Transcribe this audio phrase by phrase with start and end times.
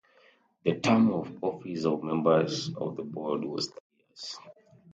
[0.63, 4.39] The term of office of members of the board was three years.